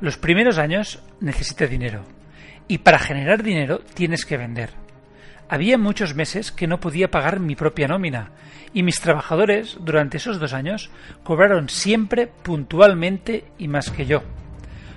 Los 0.00 0.16
primeros 0.16 0.58
años 0.58 1.00
necesita 1.20 1.66
dinero. 1.66 2.17
Y 2.68 2.78
para 2.78 2.98
generar 2.98 3.42
dinero 3.42 3.80
tienes 3.94 4.24
que 4.24 4.36
vender. 4.36 4.70
Había 5.48 5.78
muchos 5.78 6.14
meses 6.14 6.52
que 6.52 6.66
no 6.66 6.78
podía 6.78 7.10
pagar 7.10 7.40
mi 7.40 7.56
propia 7.56 7.88
nómina 7.88 8.30
y 8.74 8.82
mis 8.82 9.00
trabajadores 9.00 9.78
durante 9.80 10.18
esos 10.18 10.38
dos 10.38 10.52
años 10.52 10.90
cobraron 11.24 11.70
siempre 11.70 12.26
puntualmente 12.26 13.44
y 13.58 13.66
más 13.66 13.90
que 13.90 14.04
yo. 14.04 14.22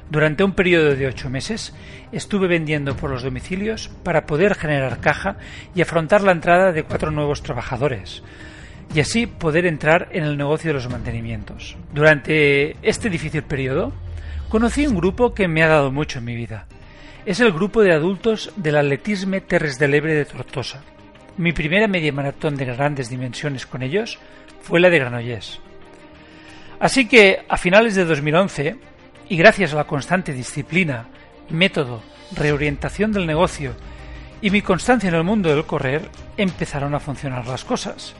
Durante 0.10 0.44
un 0.44 0.52
periodo 0.52 0.94
de 0.94 1.08
ocho 1.08 1.30
meses 1.30 1.74
estuve 2.12 2.50
vendiendo 2.50 2.98
por 2.98 3.10
los 3.10 3.24
domicilios 3.24 3.88
para 4.04 4.26
poder 4.26 4.56
generar 4.56 5.00
caja 5.00 5.38
y 5.74 5.82
afrontar 5.82 6.22
la 6.22 6.34
entrada 6.34 6.74
de 6.74 6.84
cuatro 6.84 7.12
nuevos 7.12 7.44
trabajadores, 7.44 8.22
y 8.94 9.00
así 9.00 9.26
poder 9.26 9.66
entrar 9.66 10.10
en 10.12 10.26
el 10.26 10.38
negocio 10.38 10.72
de 10.72 10.74
los 10.74 10.90
mantenimientos. 10.90 11.78
Durante 11.94 12.76
este 12.82 13.10
difícil 13.10 13.44
periodo, 13.44 13.94
conocí 14.50 14.86
un 14.86 14.98
grupo 14.98 15.34
que 15.34 15.48
me 15.48 15.64
ha 15.64 15.70
dado 15.70 15.94
mucho 15.94 16.20
en 16.20 16.26
mi 16.26 16.36
vida. 16.36 16.68
Es 17.24 17.40
el 17.40 17.52
grupo 17.52 17.84
de 17.84 17.94
adultos 17.94 18.52
del 18.56 18.78
Atletisme 18.78 19.42
Terres 19.42 19.78
de 19.78 19.88
Lebre 19.88 20.16
de 20.16 20.26
Tortosa. 20.26 20.82
Mi 21.38 21.52
primera 21.52 21.88
media 21.88 22.12
maratón 22.12 22.56
de 22.56 22.66
grandes 22.66 23.10
dimensiones 23.10 23.68
con 23.68 23.84
ellos 23.84 24.18
fue 24.64 24.80
la 24.80 24.90
de 24.90 24.98
Granollers. 24.98 25.60
Así 26.80 27.08
que 27.08 27.46
a 27.48 27.58
finales 27.58 27.94
de 27.94 28.06
2011, 28.06 28.76
y 29.30 29.38
gracias 29.38 29.72
a 29.72 29.76
la 29.76 29.84
constante 29.84 30.34
disciplina, 30.34 31.10
método, 31.52 32.02
reorientación 32.36 33.12
del 33.12 33.28
negocio 33.28 33.76
y 34.42 34.50
mi 34.50 34.64
constancia 34.64 35.10
en 35.10 35.16
el 35.16 35.24
mundo 35.24 35.50
del 35.50 35.66
correr, 35.66 36.10
empezaron 36.38 36.96
a 36.96 37.00
funcionar 37.00 37.46
las 37.46 37.64
cosas 37.64 38.16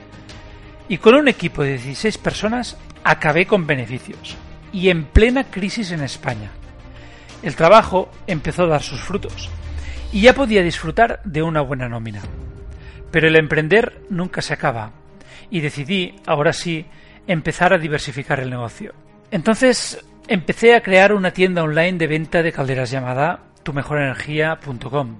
y 0.88 0.98
con 0.98 1.16
un 1.16 1.26
equipo 1.26 1.64
de 1.64 1.72
16 1.72 2.18
personas 2.18 2.78
acabé 3.02 3.46
con 3.46 3.66
beneficios 3.66 4.36
y 4.72 4.90
en 4.90 5.06
plena 5.06 5.42
crisis 5.42 5.90
en 5.90 6.02
España. 6.02 6.52
El 7.42 7.56
trabajo 7.56 8.10
empezó 8.26 8.64
a 8.64 8.68
dar 8.68 8.82
sus 8.82 9.00
frutos 9.00 9.50
y 10.12 10.20
ya 10.22 10.34
podía 10.34 10.62
disfrutar 10.62 11.20
de 11.24 11.42
una 11.42 11.60
buena 11.60 11.88
nómina. 11.88 12.22
Pero 13.10 13.28
el 13.28 13.36
emprender 13.36 14.02
nunca 14.10 14.42
se 14.42 14.54
acaba 14.54 14.92
y 15.50 15.60
decidí, 15.60 16.16
ahora 16.26 16.52
sí, 16.52 16.86
empezar 17.26 17.72
a 17.72 17.78
diversificar 17.78 18.40
el 18.40 18.50
negocio. 18.50 18.94
Entonces 19.30 20.04
empecé 20.28 20.74
a 20.74 20.82
crear 20.82 21.12
una 21.12 21.32
tienda 21.32 21.62
online 21.62 21.98
de 21.98 22.06
venta 22.06 22.42
de 22.42 22.52
calderas 22.52 22.90
llamada 22.90 23.40
tumejorenergia.com 23.62 25.18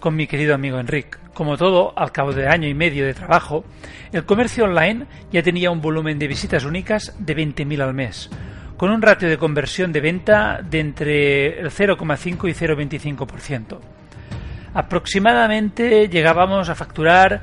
con 0.00 0.16
mi 0.16 0.26
querido 0.26 0.54
amigo 0.54 0.78
Enrique. 0.80 1.18
Como 1.34 1.56
todo, 1.56 1.96
al 1.96 2.10
cabo 2.10 2.32
de 2.32 2.48
año 2.48 2.68
y 2.68 2.74
medio 2.74 3.06
de 3.06 3.14
trabajo, 3.14 3.64
el 4.12 4.24
comercio 4.24 4.64
online 4.64 5.06
ya 5.30 5.42
tenía 5.42 5.70
un 5.70 5.80
volumen 5.80 6.18
de 6.18 6.26
visitas 6.26 6.64
únicas 6.64 7.14
de 7.18 7.36
20.000 7.36 7.82
al 7.82 7.94
mes, 7.94 8.30
con 8.80 8.90
un 8.92 9.02
ratio 9.02 9.28
de 9.28 9.36
conversión 9.36 9.92
de 9.92 10.00
venta 10.00 10.62
de 10.62 10.80
entre 10.80 11.60
el 11.60 11.70
0,5 11.70 12.48
y 12.48 12.54
0,25%. 12.54 13.78
Aproximadamente 14.72 16.08
llegábamos 16.08 16.70
a 16.70 16.74
facturar 16.74 17.42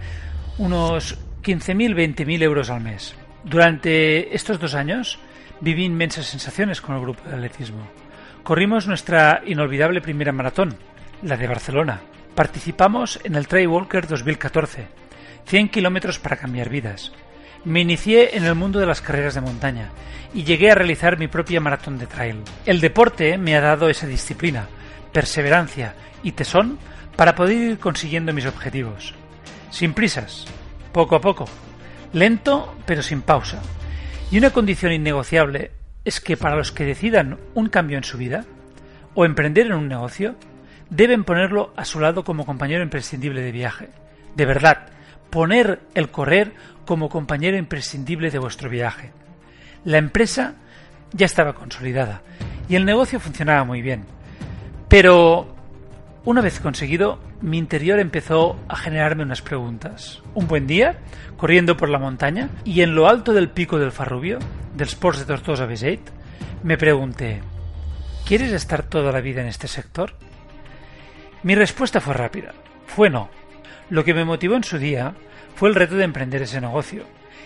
unos 0.57 1.15
15.000, 1.43 1.93
20.000 1.93 2.41
euros 2.41 2.71
al 2.71 2.81
mes. 2.81 3.13
Durante 3.43 4.35
estos 4.35 4.59
dos 4.59 4.73
años 4.73 5.19
viví 5.61 5.85
inmensas 5.85 6.25
sensaciones 6.25 6.81
con 6.81 6.95
el 6.95 7.01
grupo 7.01 7.21
de 7.29 7.35
atletismo. 7.35 7.87
Corrimos 8.41 8.87
nuestra 8.87 9.43
inolvidable 9.45 10.01
primera 10.01 10.31
maratón, 10.31 10.75
la 11.21 11.37
de 11.37 11.45
Barcelona, 11.45 12.01
Participamos 12.33 13.19
en 13.23 13.35
el 13.35 13.47
Trail 13.47 13.67
Walker 13.67 14.07
2014, 14.07 14.87
100 15.45 15.69
kilómetros 15.69 16.17
para 16.17 16.37
cambiar 16.37 16.69
vidas. 16.69 17.11
Me 17.65 17.81
inicié 17.81 18.37
en 18.37 18.45
el 18.45 18.55
mundo 18.55 18.79
de 18.79 18.85
las 18.85 19.01
carreras 19.01 19.35
de 19.35 19.41
montaña 19.41 19.89
y 20.33 20.43
llegué 20.43 20.71
a 20.71 20.75
realizar 20.75 21.17
mi 21.17 21.27
propia 21.27 21.59
maratón 21.59 21.97
de 21.97 22.07
trail. 22.07 22.37
El 22.65 22.79
deporte 22.79 23.37
me 23.37 23.55
ha 23.55 23.61
dado 23.61 23.89
esa 23.89 24.07
disciplina, 24.07 24.67
perseverancia 25.11 25.95
y 26.23 26.33
tesón 26.33 26.77
para 27.15 27.35
poder 27.35 27.57
ir 27.57 27.79
consiguiendo 27.79 28.33
mis 28.33 28.45
objetivos. 28.45 29.13
Sin 29.71 29.93
prisas, 29.93 30.45
poco 30.91 31.15
a 31.15 31.21
poco, 31.21 31.45
lento 32.13 32.75
pero 32.85 33.01
sin 33.01 33.21
pausa. 33.21 33.61
Y 34.31 34.37
una 34.37 34.51
condición 34.51 34.91
innegociable 34.91 35.71
es 36.05 36.21
que 36.21 36.37
para 36.37 36.55
los 36.55 36.71
que 36.71 36.85
decidan 36.85 37.37
un 37.53 37.69
cambio 37.69 37.97
en 37.97 38.03
su 38.03 38.17
vida 38.17 38.45
o 39.13 39.25
emprender 39.25 39.67
en 39.67 39.73
un 39.73 39.87
negocio, 39.87 40.35
deben 40.89 41.23
ponerlo 41.23 41.73
a 41.75 41.85
su 41.85 41.99
lado 41.99 42.23
como 42.23 42.45
compañero 42.45 42.83
imprescindible 42.83 43.41
de 43.41 43.51
viaje. 43.51 43.89
De 44.35 44.45
verdad, 44.45 44.87
poner 45.29 45.81
el 45.95 46.09
correr 46.09 46.53
como 46.87 47.09
compañero 47.09 47.57
imprescindible 47.57 48.31
de 48.31 48.39
vuestro 48.39 48.71
viaje. 48.71 49.11
La 49.85 49.99
empresa 49.99 50.55
ya 51.13 51.27
estaba 51.27 51.53
consolidada 51.53 52.23
y 52.67 52.75
el 52.75 52.85
negocio 52.85 53.19
funcionaba 53.19 53.63
muy 53.63 53.83
bien. 53.83 54.05
Pero 54.87 55.53
una 56.25 56.41
vez 56.41 56.59
conseguido, 56.59 57.19
mi 57.41 57.59
interior 57.59 57.99
empezó 57.99 58.57
a 58.67 58.75
generarme 58.75 59.23
unas 59.23 59.43
preguntas. 59.43 60.23
Un 60.33 60.47
buen 60.47 60.65
día, 60.65 60.97
corriendo 61.37 61.77
por 61.77 61.89
la 61.89 61.99
montaña 61.99 62.49
y 62.65 62.81
en 62.81 62.95
lo 62.95 63.07
alto 63.07 63.33
del 63.33 63.49
pico 63.49 63.77
del 63.77 63.91
Farrubio, 63.91 64.39
del 64.75 64.87
Sports 64.87 65.19
de 65.19 65.25
Tortosa 65.25 65.65
Beseit, 65.65 66.01
me 66.63 66.77
pregunté, 66.77 67.41
¿quieres 68.25 68.51
estar 68.51 68.83
toda 68.83 69.11
la 69.11 69.21
vida 69.21 69.41
en 69.41 69.47
este 69.47 69.67
sector? 69.67 70.13
Mi 71.43 71.53
respuesta 71.53 72.01
fue 72.01 72.13
rápida. 72.13 72.53
Fue 72.87 73.09
no. 73.09 73.29
Lo 73.89 74.03
que 74.03 74.13
me 74.13 74.25
motivó 74.25 74.55
en 74.55 74.63
su 74.63 74.79
día 74.79 75.13
fue 75.57 75.69
el 75.69 75.75
reto 75.75 75.95
de 75.95 76.03
emprender 76.03 76.43
ese 76.43 76.61
negocio, 76.61 77.03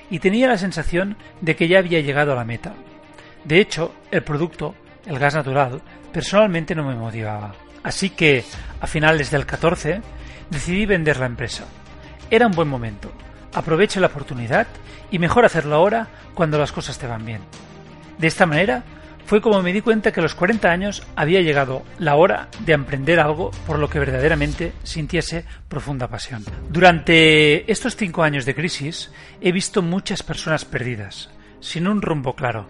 y 0.10 0.20
tenía 0.20 0.50
la 0.50 0.58
sensación 0.58 1.15
de 1.39 1.56
que 1.56 1.70
ya 1.70 1.80
había 1.80 2.01
llegado 2.01 2.34
a 2.34 2.36
la 2.36 2.44
meta. 2.44 2.74
De 3.46 3.60
hecho, 3.60 3.96
el 4.12 4.22
producto, 4.22 4.75
el 5.06 5.18
gas 5.18 5.34
natural, 5.34 5.82
personalmente 6.12 6.75
no 6.75 6.84
me 6.84 6.94
motivaba. 6.94 7.56
Así 7.84 8.10
que, 8.10 8.44
a 8.82 8.86
finales 8.86 9.32
del 9.32 9.46
14, 9.46 10.01
decidí 10.50 10.86
vender 10.86 11.18
la 11.18 11.25
empresa. 11.25 11.63
Era 12.30 12.48
un 12.48 12.51
buen 12.51 12.68
momento. 12.68 13.13
Aproveche 13.53 14.01
la 14.01 14.08
oportunidad 14.08 14.68
y 15.10 15.18
mejor 15.18 15.46
hacerlo 15.46 15.75
ahora 15.75 16.08
cuando 16.34 16.60
las 16.60 16.74
cosas 16.74 17.00
te 17.00 17.08
van 17.08 17.25
bien. 17.25 17.41
De 18.18 18.27
esta 18.27 18.46
manera, 18.46 18.84
fue 19.25 19.42
como 19.42 19.62
me 19.62 19.74
di 19.74 19.82
cuenta 19.82 20.12
que 20.12 20.20
a 20.20 20.24
los 20.24 20.36
40 20.36 20.70
años 20.70 21.04
había 21.16 21.42
llegado 21.42 21.84
la 22.00 22.16
hora 22.16 22.50
de 22.66 22.74
emprender 22.74 23.20
algo 23.20 23.51
por 23.66 23.80
lo 23.80 23.90
que 23.90 24.00
verdaderamente 24.00 24.74
sintiese 24.84 25.46
profunda 25.68 26.08
pasión. 26.08 26.44
Durante 26.70 27.72
estos 27.72 27.96
cinco 27.96 28.24
años 28.24 28.46
de 28.46 28.56
crisis 28.56 29.12
he 29.42 29.51
visto 29.51 29.82
muchas 29.82 30.24
personas 30.24 30.66
perdidas, 30.66 31.30
sin 31.60 31.88
un 31.88 32.01
rumbo 32.01 32.36
claro. 32.36 32.70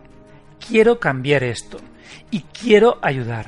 Quiero 0.66 1.00
cambiar 1.00 1.44
esto 1.44 1.80
y 2.30 2.42
quiero 2.42 3.00
ayudar. 3.02 3.48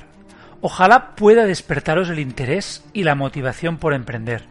Ojalá 0.62 1.16
pueda 1.16 1.46
despertaros 1.46 2.10
el 2.10 2.20
interés 2.20 2.84
y 2.94 3.04
la 3.04 3.16
motivación 3.16 3.78
por 3.78 3.94
emprender, 3.94 4.46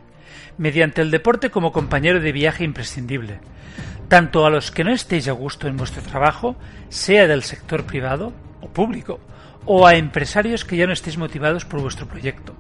mediante 0.59 1.01
el 1.01 1.11
deporte 1.11 1.51
como 1.51 1.73
compañero 1.73 2.21
de 2.21 2.33
viaje 2.33 2.65
imprescindible, 2.65 3.41
tanto 4.13 4.45
a 4.45 4.51
los 4.51 4.71
que 4.71 4.85
no 4.85 4.93
estéis 4.93 5.27
a 5.27 5.33
gusto 5.33 5.69
en 5.69 5.79
vuestro 5.79 6.03
trabajo, 6.03 6.55
sea 6.91 7.27
del 7.27 7.43
sector 7.43 7.87
privado 7.87 8.35
o 8.61 8.69
público, 8.69 9.21
o 9.65 9.87
a 9.87 9.95
empresarios 9.95 10.67
que 10.67 10.77
ya 10.77 10.87
no 10.87 10.93
estéis 10.93 11.17
motivados 11.17 11.65
por 11.65 11.81
vuestro 11.81 12.07
proyecto, 12.07 12.55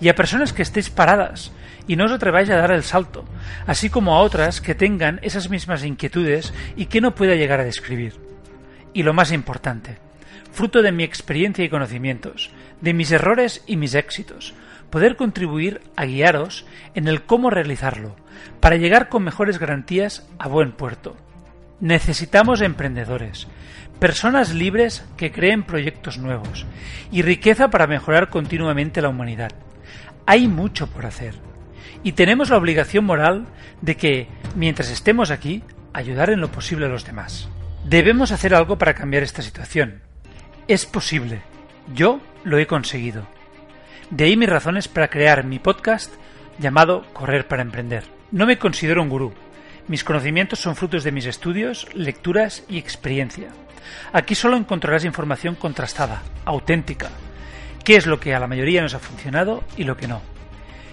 y 0.00 0.08
a 0.08 0.14
personas 0.14 0.54
que 0.54 0.62
estéis 0.62 0.88
paradas 0.88 1.52
y 1.86 1.96
no 1.96 2.06
os 2.06 2.12
atreváis 2.12 2.48
a 2.48 2.56
dar 2.56 2.72
el 2.72 2.82
salto, 2.82 3.26
así 3.66 3.90
como 3.90 4.16
a 4.16 4.20
otras 4.20 4.62
que 4.62 4.74
tengan 4.74 5.20
esas 5.20 5.50
mismas 5.50 5.84
inquietudes 5.84 6.54
y 6.76 6.86
que 6.86 7.02
no 7.02 7.14
pueda 7.14 7.34
llegar 7.34 7.60
a 7.60 7.64
describir. 7.68 8.14
Y 8.94 9.02
lo 9.02 9.12
más 9.12 9.32
importante, 9.32 9.98
fruto 10.50 10.80
de 10.80 10.92
mi 10.92 11.04
experiencia 11.04 11.62
y 11.62 11.68
conocimientos, 11.68 12.52
de 12.80 12.94
mis 12.94 13.12
errores 13.12 13.62
y 13.66 13.76
mis 13.76 13.92
éxitos, 13.92 14.54
poder 14.90 15.16
contribuir 15.16 15.80
a 15.96 16.04
guiaros 16.04 16.66
en 16.94 17.08
el 17.08 17.22
cómo 17.22 17.50
realizarlo, 17.50 18.16
para 18.60 18.76
llegar 18.76 19.08
con 19.08 19.24
mejores 19.24 19.58
garantías 19.58 20.28
a 20.38 20.48
buen 20.48 20.72
puerto. 20.72 21.16
Necesitamos 21.80 22.60
emprendedores, 22.60 23.46
personas 23.98 24.52
libres 24.54 25.04
que 25.16 25.32
creen 25.32 25.62
proyectos 25.62 26.18
nuevos 26.18 26.66
y 27.10 27.22
riqueza 27.22 27.70
para 27.70 27.86
mejorar 27.86 28.28
continuamente 28.28 29.00
la 29.00 29.08
humanidad. 29.08 29.52
Hay 30.26 30.48
mucho 30.48 30.88
por 30.88 31.06
hacer 31.06 31.34
y 32.02 32.12
tenemos 32.12 32.50
la 32.50 32.56
obligación 32.56 33.04
moral 33.04 33.46
de 33.80 33.96
que, 33.96 34.28
mientras 34.56 34.90
estemos 34.90 35.30
aquí, 35.30 35.62
ayudar 35.92 36.30
en 36.30 36.40
lo 36.40 36.50
posible 36.50 36.86
a 36.86 36.88
los 36.88 37.04
demás. 37.04 37.48
Debemos 37.84 38.32
hacer 38.32 38.54
algo 38.54 38.78
para 38.78 38.94
cambiar 38.94 39.22
esta 39.22 39.42
situación. 39.42 40.02
Es 40.68 40.86
posible. 40.86 41.40
Yo 41.94 42.20
lo 42.44 42.58
he 42.58 42.66
conseguido. 42.66 43.26
De 44.10 44.24
ahí 44.24 44.36
mis 44.36 44.48
razones 44.48 44.88
para 44.88 45.08
crear 45.08 45.44
mi 45.44 45.60
podcast 45.60 46.12
llamado 46.58 47.04
Correr 47.12 47.46
para 47.46 47.62
Emprender. 47.62 48.02
No 48.32 48.44
me 48.44 48.58
considero 48.58 49.02
un 49.02 49.08
gurú. 49.08 49.32
Mis 49.86 50.02
conocimientos 50.02 50.58
son 50.58 50.74
frutos 50.74 51.04
de 51.04 51.12
mis 51.12 51.26
estudios, 51.26 51.86
lecturas 51.94 52.64
y 52.68 52.78
experiencia. 52.78 53.50
Aquí 54.12 54.34
solo 54.34 54.56
encontrarás 54.56 55.04
información 55.04 55.54
contrastada, 55.54 56.22
auténtica. 56.44 57.10
¿Qué 57.84 57.94
es 57.94 58.06
lo 58.06 58.18
que 58.18 58.34
a 58.34 58.40
la 58.40 58.48
mayoría 58.48 58.82
nos 58.82 58.94
ha 58.94 58.98
funcionado 58.98 59.62
y 59.76 59.84
lo 59.84 59.96
que 59.96 60.08
no? 60.08 60.22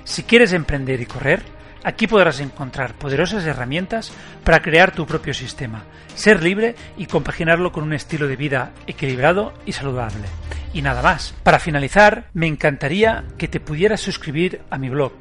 Si 0.03 0.21
quieres 0.21 0.53
emprender 0.53 1.01
y 1.01 1.07
correr, 1.07 1.41
aquí 1.87 2.05
podrás 2.05 2.41
encontrar 2.41 2.95
poderosas 2.95 3.45
herramientas 3.45 4.11
para 4.43 4.61
crear 4.61 4.91
tu 4.91 5.05
propio 5.05 5.33
sistema, 5.33 5.85
ser 6.15 6.43
libre 6.43 6.75
y 6.97 7.05
compaginarlo 7.05 7.71
con 7.71 7.85
un 7.85 7.93
estilo 7.93 8.27
de 8.27 8.35
vida 8.35 8.73
equilibrado 8.87 9.53
y 9.65 9.71
saludable 9.71 10.27
y 10.73 10.81
nada 10.81 11.01
más. 11.01 11.33
Para 11.43 11.59
finalizar, 11.59 12.25
me 12.33 12.45
encantaría 12.45 13.23
que 13.37 13.47
te 13.47 13.61
pudieras 13.61 14.01
suscribir 14.01 14.63
a 14.69 14.77
mi 14.77 14.89
blog. 14.89 15.13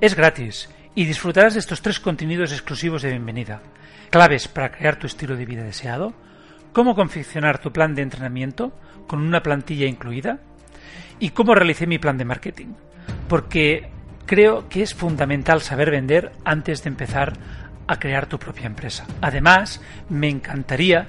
Es 0.00 0.14
gratis 0.14 0.70
y 0.94 1.04
disfrutarás 1.04 1.52
de 1.52 1.60
estos 1.60 1.82
tres 1.82 2.00
contenidos 2.00 2.52
exclusivos 2.52 3.02
de 3.02 3.10
bienvenida. 3.10 3.60
Claves 4.08 4.48
para 4.48 4.72
crear 4.72 4.96
tu 4.96 5.06
estilo 5.06 5.36
de 5.36 5.44
vida 5.44 5.62
deseado, 5.62 6.14
cómo 6.72 6.94
confeccionar 6.94 7.58
tu 7.58 7.70
plan 7.70 7.94
de 7.94 8.00
entrenamiento 8.00 8.72
con 9.06 9.20
una 9.20 9.42
plantilla 9.42 9.86
incluida 9.86 10.38
y 11.20 11.30
cómo 11.30 11.54
realicé 11.54 11.86
mi 11.86 11.98
plan 11.98 12.16
de 12.16 12.24
marketing. 12.24 12.68
Porque 13.28 13.91
creo 14.26 14.68
que 14.68 14.82
es 14.82 14.94
fundamental 14.94 15.60
saber 15.60 15.90
vender 15.90 16.32
antes 16.44 16.82
de 16.82 16.88
empezar 16.88 17.34
a 17.86 17.98
crear 17.98 18.26
tu 18.26 18.38
propia 18.38 18.66
empresa. 18.66 19.06
Además, 19.20 19.80
me 20.08 20.28
encantaría 20.28 21.06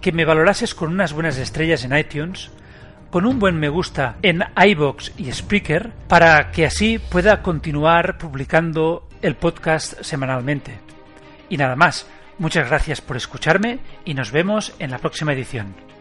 que 0.00 0.12
me 0.12 0.24
valorases 0.24 0.74
con 0.74 0.90
unas 0.92 1.12
buenas 1.12 1.38
estrellas 1.38 1.84
en 1.84 1.96
iTunes 1.96 2.50
con 3.14 3.26
un 3.26 3.38
buen 3.38 3.60
me 3.60 3.68
gusta 3.68 4.16
en 4.22 4.42
iBox 4.56 5.12
y 5.16 5.30
Spreaker 5.30 5.92
para 6.08 6.50
que 6.50 6.66
así 6.66 6.98
pueda 6.98 7.42
continuar 7.42 8.18
publicando 8.18 9.08
el 9.22 9.36
podcast 9.36 10.02
semanalmente. 10.02 10.80
Y 11.48 11.56
nada 11.56 11.76
más, 11.76 12.08
muchas 12.38 12.68
gracias 12.68 13.00
por 13.00 13.16
escucharme 13.16 13.78
y 14.04 14.14
nos 14.14 14.32
vemos 14.32 14.74
en 14.80 14.90
la 14.90 14.98
próxima 14.98 15.32
edición. 15.32 15.93